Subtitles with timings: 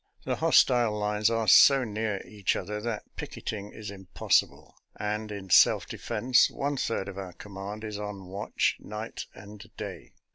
[0.25, 5.85] The hostile lines are so near each other that picketing is impossible, and, in self
[5.85, 10.13] defense, one third of our command is on watch night and day.